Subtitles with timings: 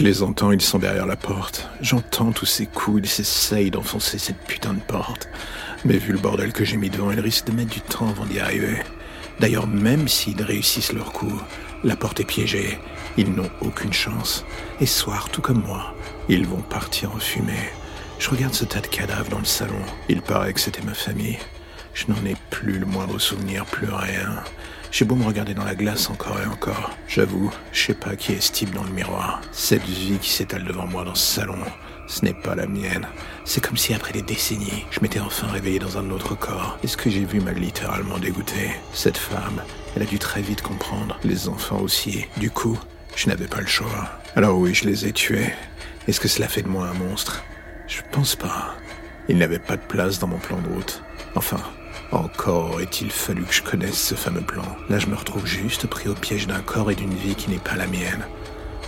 [0.00, 1.68] Je les entends, ils sont derrière la porte.
[1.82, 5.28] J'entends tous ces coups, ils s'essayent d'enfoncer cette putain de porte.
[5.84, 8.24] Mais vu le bordel que j'ai mis devant, ils risquent de mettre du temps avant
[8.24, 8.78] d'y arriver.
[9.40, 11.38] D'ailleurs, même s'ils réussissent leur coup,
[11.84, 12.78] la porte est piégée.
[13.18, 14.46] Ils n'ont aucune chance.
[14.80, 15.94] Et soir, tout comme moi,
[16.30, 17.68] ils vont partir en fumée.
[18.18, 19.82] Je regarde ce tas de cadavres dans le salon.
[20.08, 21.36] Il paraît que c'était ma famille.
[22.00, 24.42] Je n'en ai plus le moindre souvenir, plus rien.
[24.90, 26.92] J'ai beau me regarder dans la glace encore et encore.
[27.06, 29.42] J'avoue, je sais pas qui est ce dans le miroir.
[29.52, 31.58] Cette vie qui s'étale devant moi dans ce salon,
[32.06, 33.06] ce n'est pas la mienne.
[33.44, 36.78] C'est comme si après des décennies, je m'étais enfin réveillé dans un autre corps.
[36.82, 38.70] Et ce que j'ai vu m'a littéralement dégoûté.
[38.94, 39.62] Cette femme,
[39.94, 41.20] elle a dû très vite comprendre.
[41.22, 42.24] Les enfants aussi.
[42.38, 42.78] Du coup,
[43.14, 44.08] je n'avais pas le choix.
[44.36, 45.52] Alors oui, je les ai tués.
[46.08, 47.44] Est-ce que cela fait de moi un monstre?
[47.88, 48.74] Je pense pas.
[49.28, 51.02] Il n'avait pas de place dans mon plan de route.
[51.36, 51.60] Enfin,
[52.12, 54.64] encore aurait-il fallu que je connaisse ce fameux plan.
[54.88, 57.58] Là, je me retrouve juste pris au piège d'un corps et d'une vie qui n'est
[57.58, 58.24] pas la mienne.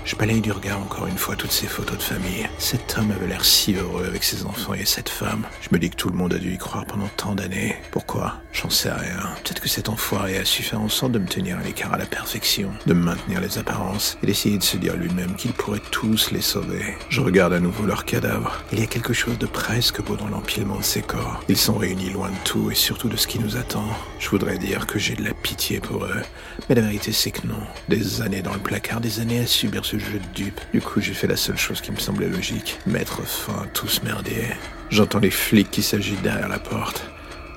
[0.05, 2.48] Je balaye du regard encore une fois toutes ces photos de famille.
[2.59, 5.47] Cet homme avait l'air si heureux avec ses enfants et cette femme.
[5.61, 7.77] Je me dis que tout le monde a dû y croire pendant tant d'années.
[7.92, 8.42] Pourquoi?
[8.53, 9.20] J'en sais rien.
[9.42, 11.98] Peut-être que cet enfoiré a su faire en sorte de me tenir à l'écart à
[11.98, 16.33] la perfection, de maintenir les apparences et d'essayer de se dire lui-même qu'il pourrait tous
[16.33, 16.83] les sauver.
[17.09, 18.61] Je regarde à nouveau leurs cadavres.
[18.72, 21.41] Il y a quelque chose de presque beau dans l'empilement de ces corps.
[21.48, 23.87] Ils sont réunis loin de tout et surtout de ce qui nous attend.
[24.19, 26.22] Je voudrais dire que j'ai de la pitié pour eux,
[26.69, 27.62] mais la vérité c'est que non.
[27.89, 30.61] Des années dans le placard, des années à subir ce jeu de dupe.
[30.73, 32.79] Du coup, j'ai fait la seule chose qui me semblait logique.
[32.87, 34.49] Mettre fin à tout ce merdier.
[34.91, 37.05] J'entends les flics qui s'agitent derrière la porte.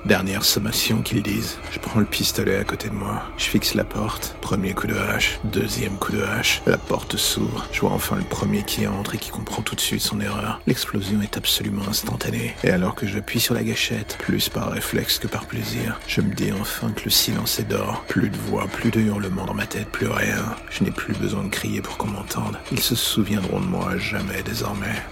[0.04, 1.58] Dernière sommation qu'ils disent.
[1.72, 3.22] Je prends le pistolet à côté de moi.
[3.38, 4.36] Je fixe la porte.
[4.40, 5.40] Premier coup de hache.
[5.44, 6.62] Deuxième coup de hache.
[6.66, 7.66] La porte s'ouvre.
[7.72, 10.60] Je vois enfin le premier qui entre et qui comprend tout de suite son erreur.
[10.66, 12.54] L'explosion est absolument instantanée.
[12.62, 16.34] Et alors que j'appuie sur la gâchette, plus par réflexe que par plaisir, je me
[16.34, 18.04] dis enfin que le silence est d'or.
[18.06, 20.56] Plus de voix, plus de hurlements dans ma tête, plus rien.
[20.70, 22.58] Je n'ai plus besoin de crier pour qu'on m'entende.
[22.70, 25.02] Ils se souviendront de moi jamais désormais.